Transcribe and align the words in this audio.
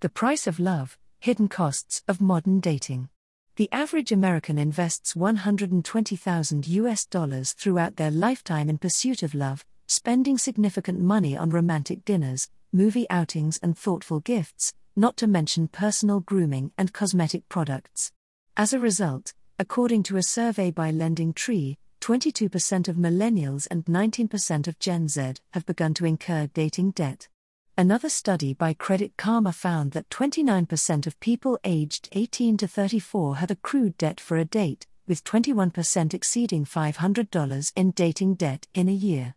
The 0.00 0.08
price 0.08 0.46
of 0.46 0.58
love, 0.58 0.96
hidden 1.18 1.48
costs 1.48 2.02
of 2.08 2.22
modern 2.22 2.60
dating. 2.60 3.10
The 3.56 3.68
average 3.70 4.12
American 4.12 4.56
invests 4.56 5.14
120,000 5.14 6.66
US 6.68 7.04
dollars 7.04 7.52
throughout 7.52 7.96
their 7.96 8.10
lifetime 8.10 8.70
in 8.70 8.78
pursuit 8.78 9.22
of 9.22 9.34
love, 9.34 9.62
spending 9.86 10.38
significant 10.38 11.00
money 11.00 11.36
on 11.36 11.50
romantic 11.50 12.02
dinners, 12.06 12.48
movie 12.72 13.06
outings, 13.10 13.60
and 13.62 13.76
thoughtful 13.76 14.20
gifts, 14.20 14.72
not 14.96 15.18
to 15.18 15.26
mention 15.26 15.68
personal 15.68 16.20
grooming 16.20 16.72
and 16.78 16.94
cosmetic 16.94 17.46
products. 17.50 18.10
As 18.56 18.72
a 18.72 18.80
result, 18.80 19.34
according 19.58 20.04
to 20.04 20.16
a 20.16 20.22
survey 20.22 20.70
by 20.70 20.90
LendingTree, 20.90 21.76
22% 22.00 22.88
of 22.88 22.96
millennials 22.96 23.68
and 23.70 23.84
19% 23.84 24.66
of 24.66 24.78
Gen 24.78 25.08
Z 25.08 25.34
have 25.52 25.66
begun 25.66 25.92
to 25.92 26.06
incur 26.06 26.48
dating 26.54 26.92
debt. 26.92 27.28
Another 27.80 28.10
study 28.10 28.52
by 28.52 28.74
Credit 28.74 29.16
Karma 29.16 29.52
found 29.52 29.92
that 29.92 30.10
29% 30.10 31.06
of 31.06 31.18
people 31.18 31.58
aged 31.64 32.10
18 32.12 32.58
to 32.58 32.68
34 32.68 33.36
have 33.36 33.50
accrued 33.50 33.96
debt 33.96 34.20
for 34.20 34.36
a 34.36 34.44
date, 34.44 34.86
with 35.08 35.24
21% 35.24 36.12
exceeding 36.12 36.66
$500 36.66 37.72
in 37.74 37.90
dating 37.92 38.34
debt 38.34 38.68
in 38.74 38.90
a 38.90 38.92
year. 38.92 39.34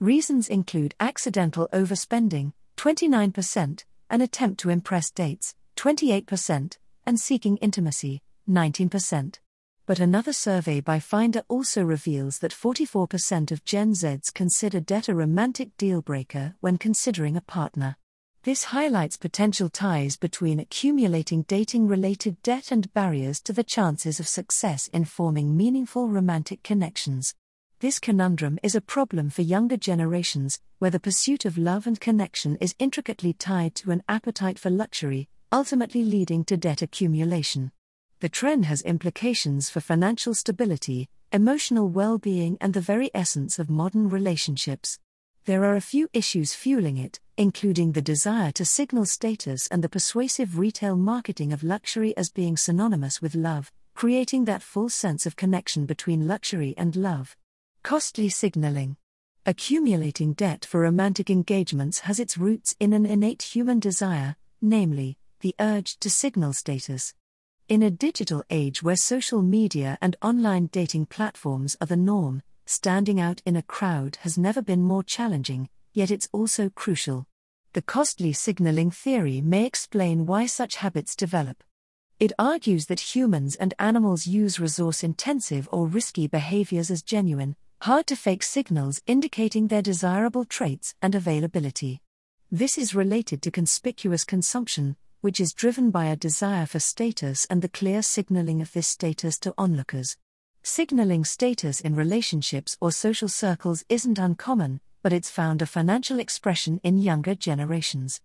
Reasons 0.00 0.50
include 0.50 0.96
accidental 1.00 1.66
overspending, 1.72 2.52
29%, 2.76 3.84
an 4.10 4.20
attempt 4.20 4.60
to 4.60 4.68
impress 4.68 5.10
dates, 5.10 5.54
28%, 5.76 6.76
and 7.06 7.18
seeking 7.18 7.56
intimacy, 7.56 8.20
19%. 8.46 9.38
But 9.88 10.00
another 10.00 10.34
survey 10.34 10.80
by 10.82 11.00
Finder 11.00 11.44
also 11.48 11.82
reveals 11.82 12.40
that 12.40 12.52
44% 12.52 13.50
of 13.50 13.64
Gen 13.64 13.94
Zs 13.94 14.30
consider 14.34 14.80
debt 14.80 15.08
a 15.08 15.14
romantic 15.14 15.74
deal 15.78 16.02
breaker 16.02 16.56
when 16.60 16.76
considering 16.76 17.38
a 17.38 17.40
partner. 17.40 17.96
This 18.42 18.64
highlights 18.64 19.16
potential 19.16 19.70
ties 19.70 20.18
between 20.18 20.60
accumulating 20.60 21.44
dating 21.44 21.88
related 21.88 22.42
debt 22.42 22.70
and 22.70 22.92
barriers 22.92 23.40
to 23.40 23.54
the 23.54 23.64
chances 23.64 24.20
of 24.20 24.28
success 24.28 24.88
in 24.88 25.06
forming 25.06 25.56
meaningful 25.56 26.06
romantic 26.10 26.62
connections. 26.62 27.34
This 27.80 27.98
conundrum 27.98 28.58
is 28.62 28.74
a 28.74 28.82
problem 28.82 29.30
for 29.30 29.40
younger 29.40 29.78
generations, 29.78 30.60
where 30.80 30.90
the 30.90 31.00
pursuit 31.00 31.46
of 31.46 31.56
love 31.56 31.86
and 31.86 31.98
connection 31.98 32.56
is 32.56 32.74
intricately 32.78 33.32
tied 33.32 33.74
to 33.76 33.90
an 33.90 34.02
appetite 34.06 34.58
for 34.58 34.68
luxury, 34.68 35.30
ultimately 35.50 36.04
leading 36.04 36.44
to 36.44 36.58
debt 36.58 36.82
accumulation. 36.82 37.72
The 38.20 38.28
trend 38.28 38.64
has 38.64 38.82
implications 38.82 39.70
for 39.70 39.80
financial 39.80 40.34
stability, 40.34 41.08
emotional 41.30 41.88
well 41.88 42.18
being, 42.18 42.58
and 42.60 42.74
the 42.74 42.80
very 42.80 43.12
essence 43.14 43.60
of 43.60 43.70
modern 43.70 44.08
relationships. 44.08 44.98
There 45.44 45.64
are 45.64 45.76
a 45.76 45.80
few 45.80 46.08
issues 46.12 46.52
fueling 46.52 46.96
it, 46.96 47.20
including 47.36 47.92
the 47.92 48.02
desire 48.02 48.50
to 48.52 48.64
signal 48.64 49.06
status 49.06 49.68
and 49.68 49.84
the 49.84 49.88
persuasive 49.88 50.58
retail 50.58 50.96
marketing 50.96 51.52
of 51.52 51.62
luxury 51.62 52.12
as 52.16 52.28
being 52.28 52.56
synonymous 52.56 53.22
with 53.22 53.36
love, 53.36 53.70
creating 53.94 54.46
that 54.46 54.62
false 54.62 54.96
sense 54.96 55.24
of 55.24 55.36
connection 55.36 55.86
between 55.86 56.26
luxury 56.26 56.74
and 56.76 56.96
love. 56.96 57.36
Costly 57.84 58.28
signaling. 58.30 58.96
Accumulating 59.46 60.32
debt 60.32 60.64
for 60.64 60.80
romantic 60.80 61.30
engagements 61.30 62.00
has 62.00 62.18
its 62.18 62.36
roots 62.36 62.74
in 62.80 62.92
an 62.92 63.06
innate 63.06 63.42
human 63.42 63.78
desire, 63.78 64.34
namely, 64.60 65.18
the 65.38 65.54
urge 65.60 66.00
to 66.00 66.10
signal 66.10 66.52
status. 66.52 67.14
In 67.68 67.82
a 67.82 67.90
digital 67.90 68.42
age 68.48 68.82
where 68.82 68.96
social 68.96 69.42
media 69.42 69.98
and 70.00 70.16
online 70.22 70.70
dating 70.72 71.04
platforms 71.04 71.76
are 71.82 71.86
the 71.86 71.98
norm, 71.98 72.42
standing 72.64 73.20
out 73.20 73.42
in 73.44 73.56
a 73.56 73.62
crowd 73.62 74.16
has 74.22 74.38
never 74.38 74.62
been 74.62 74.82
more 74.82 75.02
challenging, 75.02 75.68
yet 75.92 76.10
it's 76.10 76.30
also 76.32 76.70
crucial. 76.70 77.26
The 77.74 77.82
costly 77.82 78.32
signaling 78.32 78.90
theory 78.90 79.42
may 79.42 79.66
explain 79.66 80.24
why 80.24 80.46
such 80.46 80.76
habits 80.76 81.14
develop. 81.14 81.62
It 82.18 82.32
argues 82.38 82.86
that 82.86 83.14
humans 83.14 83.54
and 83.54 83.74
animals 83.78 84.26
use 84.26 84.58
resource 84.58 85.04
intensive 85.04 85.68
or 85.70 85.86
risky 85.86 86.26
behaviors 86.26 86.90
as 86.90 87.02
genuine, 87.02 87.54
hard 87.82 88.06
to 88.06 88.16
fake 88.16 88.44
signals 88.44 89.02
indicating 89.06 89.68
their 89.68 89.82
desirable 89.82 90.46
traits 90.46 90.94
and 91.02 91.14
availability. 91.14 92.00
This 92.50 92.78
is 92.78 92.94
related 92.94 93.42
to 93.42 93.50
conspicuous 93.50 94.24
consumption, 94.24 94.96
which 95.20 95.40
is 95.40 95.52
driven 95.52 95.90
by 95.90 96.06
a 96.06 96.16
desire 96.16 96.66
for 96.66 96.78
status 96.78 97.46
and 97.46 97.62
the 97.62 97.68
clear 97.68 98.02
signaling 98.02 98.60
of 98.60 98.72
this 98.72 98.86
status 98.86 99.38
to 99.38 99.54
onlookers. 99.58 100.16
Signaling 100.62 101.24
status 101.24 101.80
in 101.80 101.94
relationships 101.94 102.76
or 102.80 102.92
social 102.92 103.28
circles 103.28 103.84
isn't 103.88 104.18
uncommon, 104.18 104.80
but 105.02 105.12
it's 105.12 105.30
found 105.30 105.62
a 105.62 105.66
financial 105.66 106.18
expression 106.18 106.80
in 106.82 106.98
younger 106.98 107.34
generations. 107.34 108.20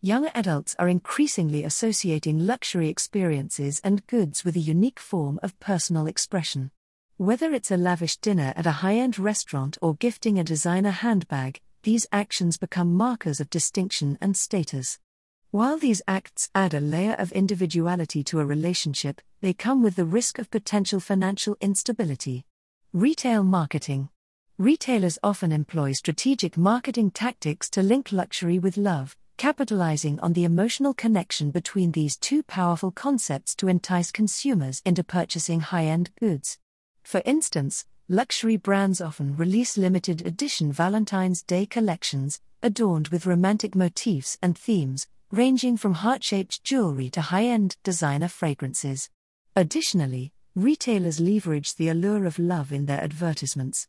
Young 0.00 0.26
adults 0.34 0.74
are 0.78 0.88
increasingly 0.88 1.62
associating 1.62 2.46
luxury 2.46 2.88
experiences 2.88 3.80
and 3.84 4.06
goods 4.06 4.44
with 4.44 4.56
a 4.56 4.60
unique 4.60 4.98
form 4.98 5.38
of 5.42 5.58
personal 5.60 6.06
expression. 6.06 6.70
Whether 7.18 7.52
it's 7.52 7.70
a 7.70 7.76
lavish 7.76 8.16
dinner 8.16 8.52
at 8.56 8.66
a 8.66 8.80
high 8.82 8.96
end 8.96 9.18
restaurant 9.18 9.78
or 9.80 9.94
gifting 9.94 10.40
a 10.40 10.44
designer 10.44 10.90
handbag, 10.90 11.60
these 11.84 12.06
actions 12.10 12.56
become 12.56 12.94
markers 12.94 13.38
of 13.38 13.50
distinction 13.50 14.18
and 14.20 14.36
status. 14.36 14.98
While 15.52 15.76
these 15.76 16.00
acts 16.08 16.48
add 16.54 16.72
a 16.72 16.80
layer 16.80 17.12
of 17.12 17.30
individuality 17.32 18.24
to 18.24 18.40
a 18.40 18.46
relationship, 18.46 19.20
they 19.42 19.52
come 19.52 19.82
with 19.82 19.96
the 19.96 20.06
risk 20.06 20.38
of 20.38 20.50
potential 20.50 20.98
financial 20.98 21.58
instability. 21.60 22.46
Retail 22.94 23.42
marketing. 23.42 24.08
Retailers 24.56 25.18
often 25.22 25.52
employ 25.52 25.92
strategic 25.92 26.56
marketing 26.56 27.10
tactics 27.10 27.68
to 27.68 27.82
link 27.82 28.12
luxury 28.12 28.58
with 28.58 28.78
love, 28.78 29.14
capitalizing 29.36 30.18
on 30.20 30.32
the 30.32 30.44
emotional 30.44 30.94
connection 30.94 31.50
between 31.50 31.92
these 31.92 32.16
two 32.16 32.42
powerful 32.42 32.90
concepts 32.90 33.54
to 33.56 33.68
entice 33.68 34.10
consumers 34.10 34.80
into 34.86 35.04
purchasing 35.04 35.60
high 35.60 35.84
end 35.84 36.08
goods. 36.18 36.56
For 37.02 37.20
instance, 37.26 37.84
luxury 38.08 38.56
brands 38.56 39.02
often 39.02 39.36
release 39.36 39.76
limited 39.76 40.26
edition 40.26 40.72
Valentine's 40.72 41.42
Day 41.42 41.66
collections, 41.66 42.40
adorned 42.62 43.08
with 43.08 43.26
romantic 43.26 43.74
motifs 43.74 44.38
and 44.40 44.56
themes, 44.56 45.08
ranging 45.32 45.78
from 45.78 45.94
heart 45.94 46.22
shaped 46.22 46.62
jewelry 46.62 47.08
to 47.08 47.22
high 47.22 47.44
end 47.44 47.74
designer 47.82 48.28
fragrances. 48.28 49.08
Additionally, 49.56 50.30
retailers 50.54 51.20
leverage 51.20 51.74
the 51.74 51.88
allure 51.88 52.26
of 52.26 52.38
love 52.38 52.70
in 52.70 52.84
their 52.84 53.02
advertisements. 53.02 53.88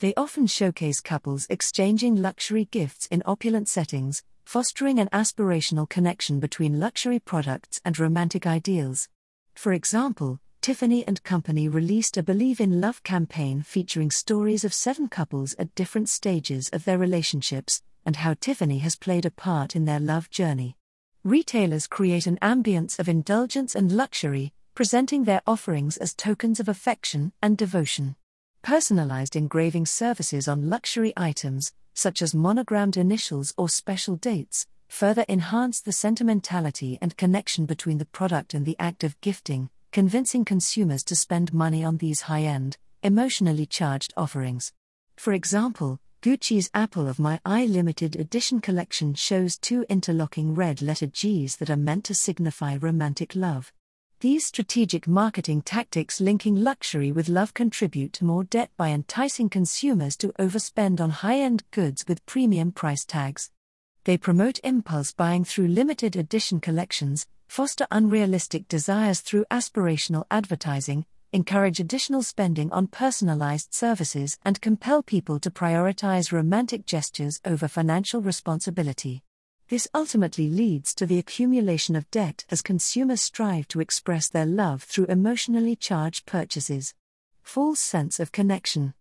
They 0.00 0.14
often 0.14 0.46
showcase 0.46 1.02
couples 1.02 1.46
exchanging 1.50 2.16
luxury 2.16 2.64
gifts 2.70 3.06
in 3.10 3.22
opulent 3.26 3.68
settings, 3.68 4.22
fostering 4.46 4.98
an 4.98 5.10
aspirational 5.12 5.86
connection 5.86 6.40
between 6.40 6.80
luxury 6.80 7.18
products 7.18 7.82
and 7.84 7.98
romantic 7.98 8.46
ideals. 8.46 9.10
For 9.54 9.74
example, 9.74 10.40
Tiffany 10.62 11.06
and 11.06 11.22
Company 11.22 11.68
released 11.68 12.16
a 12.16 12.22
Believe 12.22 12.60
in 12.60 12.80
Love 12.80 13.02
campaign 13.02 13.60
featuring 13.60 14.10
stories 14.10 14.64
of 14.64 14.72
seven 14.72 15.08
couples 15.08 15.54
at 15.58 15.74
different 15.74 16.08
stages 16.08 16.70
of 16.70 16.86
their 16.86 16.96
relationships 16.96 17.82
and 18.06 18.16
how 18.16 18.32
Tiffany 18.40 18.78
has 18.78 18.96
played 18.96 19.26
a 19.26 19.30
part 19.30 19.76
in 19.76 19.84
their 19.84 20.00
love 20.00 20.30
journey. 20.30 20.77
Retailers 21.24 21.88
create 21.88 22.28
an 22.28 22.38
ambience 22.40 22.98
of 23.00 23.08
indulgence 23.08 23.74
and 23.74 23.90
luxury, 23.90 24.52
presenting 24.74 25.24
their 25.24 25.42
offerings 25.48 25.96
as 25.96 26.14
tokens 26.14 26.60
of 26.60 26.68
affection 26.68 27.32
and 27.42 27.58
devotion. 27.58 28.14
Personalized 28.62 29.34
engraving 29.34 29.84
services 29.84 30.46
on 30.46 30.70
luxury 30.70 31.12
items, 31.16 31.72
such 31.92 32.22
as 32.22 32.36
monogrammed 32.36 32.96
initials 32.96 33.52
or 33.58 33.68
special 33.68 34.14
dates, 34.14 34.66
further 34.86 35.24
enhance 35.28 35.80
the 35.80 35.90
sentimentality 35.92 36.98
and 37.02 37.16
connection 37.16 37.66
between 37.66 37.98
the 37.98 38.06
product 38.06 38.54
and 38.54 38.64
the 38.64 38.76
act 38.78 39.02
of 39.02 39.20
gifting, 39.20 39.70
convincing 39.90 40.44
consumers 40.44 41.02
to 41.02 41.16
spend 41.16 41.52
money 41.52 41.82
on 41.82 41.96
these 41.96 42.22
high 42.22 42.42
end, 42.42 42.78
emotionally 43.02 43.66
charged 43.66 44.14
offerings. 44.16 44.72
For 45.16 45.32
example, 45.32 45.98
Gucci's 46.20 46.68
Apple 46.74 47.06
of 47.06 47.20
My 47.20 47.38
Eye 47.46 47.66
limited 47.66 48.16
edition 48.16 48.60
collection 48.60 49.14
shows 49.14 49.56
two 49.56 49.86
interlocking 49.88 50.52
red 50.52 50.82
lettered 50.82 51.12
G's 51.12 51.54
that 51.58 51.70
are 51.70 51.76
meant 51.76 52.02
to 52.06 52.14
signify 52.14 52.74
romantic 52.74 53.36
love. 53.36 53.72
These 54.18 54.44
strategic 54.44 55.06
marketing 55.06 55.62
tactics 55.62 56.20
linking 56.20 56.56
luxury 56.56 57.12
with 57.12 57.28
love 57.28 57.54
contribute 57.54 58.12
to 58.14 58.24
more 58.24 58.42
debt 58.42 58.72
by 58.76 58.88
enticing 58.88 59.48
consumers 59.48 60.16
to 60.16 60.32
overspend 60.40 61.00
on 61.00 61.10
high 61.10 61.38
end 61.38 61.62
goods 61.70 62.04
with 62.08 62.26
premium 62.26 62.72
price 62.72 63.04
tags. 63.04 63.52
They 64.02 64.18
promote 64.18 64.58
impulse 64.64 65.12
buying 65.12 65.44
through 65.44 65.68
limited 65.68 66.16
edition 66.16 66.58
collections, 66.58 67.26
foster 67.46 67.86
unrealistic 67.92 68.66
desires 68.66 69.20
through 69.20 69.44
aspirational 69.52 70.24
advertising, 70.32 71.06
encourage 71.32 71.80
additional 71.80 72.22
spending 72.22 72.72
on 72.72 72.86
personalized 72.86 73.74
services, 73.74 74.38
and 74.44 74.60
compel 74.60 75.02
people 75.02 75.38
to 75.40 75.50
prioritize 75.50 76.32
romantic 76.32 76.86
gestures 76.86 77.40
over 77.44 77.68
financial 77.68 78.20
responsibility. 78.22 79.22
This 79.68 79.86
ultimately 79.94 80.48
leads 80.48 80.94
to 80.94 81.04
the 81.04 81.18
accumulation 81.18 81.94
of 81.94 82.10
debt 82.10 82.46
as 82.48 82.62
consumers 82.62 83.20
strive 83.20 83.68
to 83.68 83.80
express 83.80 84.28
their 84.30 84.46
love 84.46 84.82
through 84.82 85.06
emotionally 85.06 85.76
charged 85.76 86.24
purchases. 86.24 86.94
False 87.42 87.80
sense 87.80 88.18
of 88.18 88.32
connection. 88.32 88.94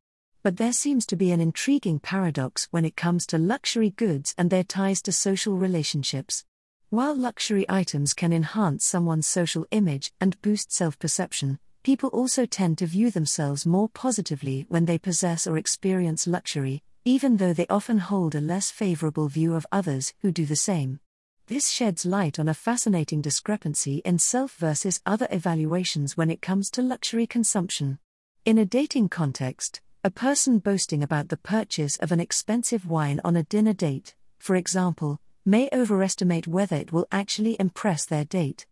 But 0.44 0.58
there 0.58 0.74
seems 0.74 1.06
to 1.08 1.16
be 1.16 1.32
an 1.32 1.40
intriguing 1.40 2.00
paradox 2.00 2.68
when 2.72 2.84
it 2.84 2.98
comes 2.98 3.26
to 3.28 3.38
luxury 3.38 3.92
goods 3.92 4.36
and 4.38 4.50
their 4.50 4.64
ties 4.64 5.02
to 5.04 5.14
social 5.14 5.56
relationships. 5.56 6.44
While 6.90 7.16
luxury 7.16 7.66
items 7.70 8.14
can 8.14 8.32
enhance 8.32 8.86
someone's 8.86 9.28
social 9.28 9.66
image 9.72 10.12
and 10.20 10.42
boost 10.42 10.72
self 10.72 11.00
perception, 11.00 11.60
people 11.88 12.10
also 12.10 12.46
tend 12.46 12.78
to 12.78 12.86
view 12.86 13.10
themselves 13.10 13.66
more 13.66 13.88
positively 13.88 14.66
when 14.68 14.84
they 14.84 14.98
possess 14.98 15.48
or 15.48 15.58
experience 15.58 16.28
luxury, 16.28 16.84
even 17.06 17.38
though 17.38 17.54
they 17.54 17.66
often 17.68 17.98
hold 17.98 18.36
a 18.36 18.42
less 18.42 18.70
favorable 18.70 19.30
view 19.30 19.56
of 19.56 19.66
others 19.72 20.14
who 20.22 20.30
do 20.30 20.46
the 20.46 20.54
same. 20.54 21.00
This 21.46 21.70
sheds 21.70 22.06
light 22.06 22.40
on 22.40 22.50
a 22.50 22.54
fascinating 22.54 23.22
discrepancy 23.22 24.02
in 24.04 24.20
self 24.20 24.58
versus 24.58 25.00
other 25.06 25.30
evaluations 25.32 26.18
when 26.18 26.30
it 26.30 26.42
comes 26.42 26.70
to 26.72 26.82
luxury 26.82 27.26
consumption. 27.26 28.00
In 28.44 28.58
a 28.58 28.66
dating 28.66 29.08
context, 29.08 29.80
a 30.04 30.12
person 30.12 30.60
boasting 30.60 31.02
about 31.02 31.30
the 31.30 31.38
purchase 31.38 31.96
of 31.96 32.12
an 32.12 32.20
expensive 32.20 32.86
wine 32.86 33.22
on 33.24 33.38
a 33.38 33.44
dinner 33.44 33.72
date, 33.72 34.14
for 34.40 34.58
example, 34.58 35.22
may 35.46 35.70
overestimate 35.72 36.48
whether 36.48 36.76
it 36.76 36.92
will 36.92 37.08
actually 37.14 37.56
impress 37.62 38.06
their 38.06 38.26
date. 38.26 38.66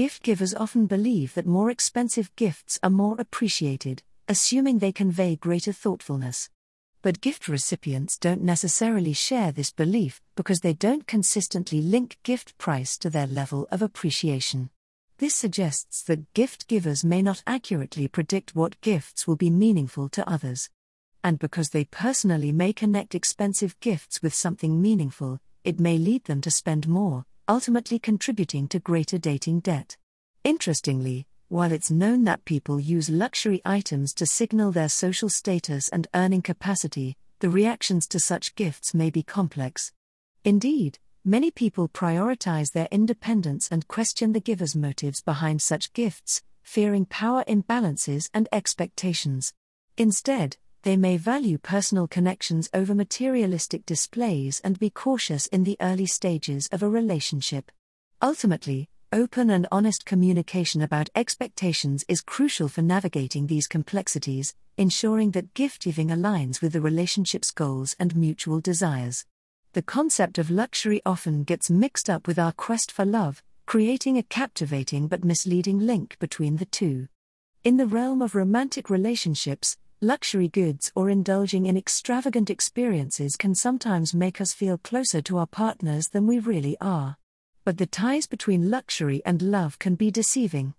Gift 0.00 0.22
givers 0.22 0.54
often 0.54 0.86
believe 0.86 1.34
that 1.34 1.46
more 1.46 1.70
expensive 1.70 2.34
gifts 2.34 2.78
are 2.82 2.88
more 2.88 3.16
appreciated, 3.18 4.02
assuming 4.28 4.78
they 4.78 4.92
convey 4.92 5.36
greater 5.36 5.74
thoughtfulness. 5.74 6.48
But 7.02 7.20
gift 7.20 7.48
recipients 7.48 8.16
don't 8.16 8.40
necessarily 8.40 9.12
share 9.12 9.52
this 9.52 9.70
belief 9.70 10.22
because 10.36 10.60
they 10.60 10.72
don't 10.72 11.06
consistently 11.06 11.82
link 11.82 12.16
gift 12.22 12.56
price 12.56 12.96
to 12.96 13.10
their 13.10 13.26
level 13.26 13.68
of 13.70 13.82
appreciation. 13.82 14.70
This 15.18 15.34
suggests 15.34 16.02
that 16.04 16.32
gift 16.32 16.66
givers 16.66 17.04
may 17.04 17.20
not 17.20 17.42
accurately 17.46 18.08
predict 18.08 18.56
what 18.56 18.80
gifts 18.80 19.26
will 19.26 19.36
be 19.36 19.50
meaningful 19.50 20.08
to 20.08 20.26
others. 20.26 20.70
And 21.22 21.38
because 21.38 21.68
they 21.68 21.84
personally 21.84 22.52
may 22.52 22.72
connect 22.72 23.14
expensive 23.14 23.78
gifts 23.80 24.22
with 24.22 24.32
something 24.32 24.80
meaningful, 24.80 25.40
it 25.62 25.78
may 25.78 25.98
lead 25.98 26.24
them 26.24 26.40
to 26.40 26.50
spend 26.50 26.88
more, 26.88 27.26
ultimately 27.50 27.98
contributing 27.98 28.68
to 28.68 28.78
greater 28.78 29.18
dating 29.18 29.58
debt. 29.58 29.96
Interestingly, 30.44 31.26
while 31.48 31.72
it's 31.72 31.90
known 31.90 32.22
that 32.22 32.44
people 32.44 32.78
use 32.78 33.10
luxury 33.10 33.60
items 33.64 34.14
to 34.14 34.24
signal 34.24 34.70
their 34.70 34.88
social 34.88 35.28
status 35.28 35.88
and 35.88 36.06
earning 36.14 36.42
capacity, 36.42 37.16
the 37.40 37.50
reactions 37.50 38.06
to 38.06 38.20
such 38.20 38.54
gifts 38.54 38.94
may 38.94 39.10
be 39.10 39.24
complex. 39.24 39.90
Indeed, 40.44 41.00
many 41.24 41.50
people 41.50 41.88
prioritize 41.88 42.70
their 42.70 42.86
independence 42.92 43.66
and 43.68 43.88
question 43.88 44.32
the 44.32 44.38
giver's 44.38 44.76
motives 44.76 45.20
behind 45.20 45.60
such 45.60 45.92
gifts, 45.92 46.42
fearing 46.62 47.04
power 47.04 47.42
imbalances 47.48 48.30
and 48.32 48.48
expectations. 48.52 49.54
Instead, 49.96 50.56
they 50.82 50.96
may 50.96 51.16
value 51.16 51.58
personal 51.58 52.08
connections 52.08 52.70
over 52.72 52.94
materialistic 52.94 53.84
displays 53.84 54.60
and 54.64 54.78
be 54.78 54.88
cautious 54.88 55.46
in 55.46 55.64
the 55.64 55.76
early 55.80 56.06
stages 56.06 56.68
of 56.72 56.82
a 56.82 56.88
relationship. 56.88 57.70
Ultimately, 58.22 58.88
open 59.12 59.50
and 59.50 59.66
honest 59.70 60.06
communication 60.06 60.80
about 60.80 61.10
expectations 61.14 62.04
is 62.08 62.22
crucial 62.22 62.68
for 62.68 62.80
navigating 62.80 63.46
these 63.46 63.66
complexities, 63.66 64.54
ensuring 64.76 65.32
that 65.32 65.52
gift 65.52 65.82
giving 65.82 66.08
aligns 66.08 66.62
with 66.62 66.72
the 66.72 66.80
relationship's 66.80 67.50
goals 67.50 67.94
and 67.98 68.16
mutual 68.16 68.60
desires. 68.60 69.26
The 69.74 69.82
concept 69.82 70.38
of 70.38 70.50
luxury 70.50 71.02
often 71.04 71.44
gets 71.44 71.70
mixed 71.70 72.08
up 72.08 72.26
with 72.26 72.38
our 72.38 72.52
quest 72.52 72.90
for 72.90 73.04
love, 73.04 73.42
creating 73.66 74.16
a 74.16 74.22
captivating 74.22 75.06
but 75.08 75.24
misleading 75.24 75.78
link 75.78 76.16
between 76.18 76.56
the 76.56 76.64
two. 76.64 77.06
In 77.62 77.76
the 77.76 77.86
realm 77.86 78.22
of 78.22 78.34
romantic 78.34 78.88
relationships, 78.88 79.76
Luxury 80.02 80.48
goods 80.48 80.90
or 80.94 81.10
indulging 81.10 81.66
in 81.66 81.76
extravagant 81.76 82.48
experiences 82.48 83.36
can 83.36 83.54
sometimes 83.54 84.14
make 84.14 84.40
us 84.40 84.54
feel 84.54 84.78
closer 84.78 85.20
to 85.20 85.36
our 85.36 85.46
partners 85.46 86.08
than 86.08 86.26
we 86.26 86.38
really 86.38 86.74
are. 86.80 87.18
But 87.66 87.76
the 87.76 87.84
ties 87.84 88.26
between 88.26 88.70
luxury 88.70 89.20
and 89.26 89.42
love 89.42 89.78
can 89.78 89.96
be 89.96 90.10
deceiving. 90.10 90.72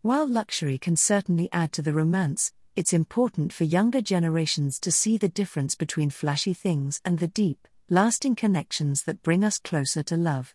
While 0.00 0.26
luxury 0.26 0.78
can 0.78 0.96
certainly 0.96 1.50
add 1.52 1.72
to 1.72 1.82
the 1.82 1.92
romance, 1.92 2.54
it's 2.74 2.94
important 2.94 3.52
for 3.52 3.64
younger 3.64 4.00
generations 4.00 4.80
to 4.80 4.90
see 4.90 5.18
the 5.18 5.28
difference 5.28 5.74
between 5.74 6.08
flashy 6.08 6.54
things 6.54 6.98
and 7.04 7.18
the 7.18 7.28
deep, 7.28 7.68
lasting 7.90 8.36
connections 8.36 9.02
that 9.02 9.22
bring 9.22 9.44
us 9.44 9.58
closer 9.58 10.02
to 10.04 10.16
love. 10.16 10.54